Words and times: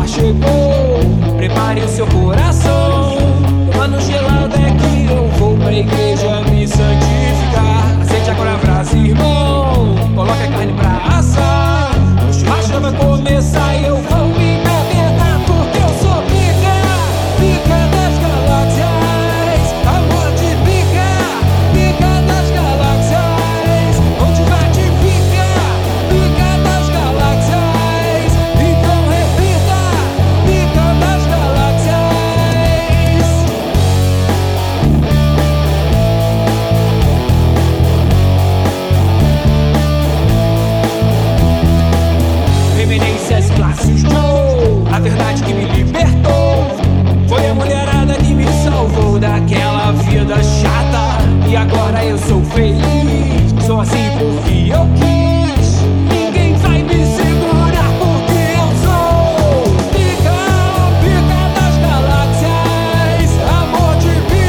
melhor 0.00 0.08
chegou. 0.08 1.36
Prepare 1.36 1.80
o 1.80 1.88
seu 1.88 2.06
coração. 2.06 3.18
Mano 3.76 4.00
gelado 4.00 4.54
é 4.56 4.70
que 4.72 5.12
eu 5.12 5.28
vou 5.38 5.56
pra 5.56 5.72
igreja 5.72 6.40
me 6.50 6.66
santificar. 6.66 8.00
Aceite 8.00 8.30
agora 8.30 8.54
a 8.54 8.58
frase, 8.58 8.98
irmão. 8.98 9.39
Agora 51.90 52.04
eu 52.04 52.18
sou 52.18 52.42
feliz. 52.44 53.66
Sou 53.66 53.80
assim 53.80 53.96
porque 54.18 54.72
eu 54.72 54.86
quis. 54.96 55.19